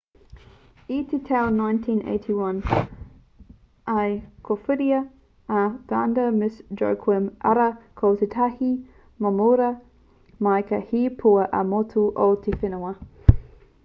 [0.93, 2.61] i te tau 1981
[4.05, 4.15] i
[4.49, 5.03] kōwhiritia
[5.59, 5.61] a
[5.93, 7.69] vanda miss joaquim arā
[8.03, 8.71] ko tētahi
[9.27, 9.69] momorua
[10.49, 12.93] māika hei pua ā-motu o te whenua